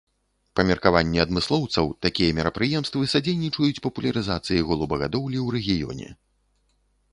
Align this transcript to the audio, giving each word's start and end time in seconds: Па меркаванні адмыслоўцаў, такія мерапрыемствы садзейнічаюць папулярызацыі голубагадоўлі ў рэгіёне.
Па 0.59 0.63
меркаванні 0.69 1.19
адмыслоўцаў, 1.23 1.91
такія 2.05 2.37
мерапрыемствы 2.39 3.11
садзейнічаюць 3.13 3.81
папулярызацыі 3.85 4.65
голубагадоўлі 4.73 5.37
ў 5.45 5.47
рэгіёне. 5.59 6.07